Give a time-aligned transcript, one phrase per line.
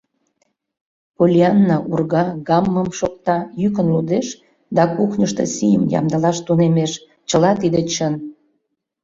[1.17, 4.27] Поллианна урга, гаммым шокта, йӱкын лудеш
[4.75, 6.91] да кухньышто сийым ямдылаш тунемеш,
[7.29, 8.13] чыла тиде чын.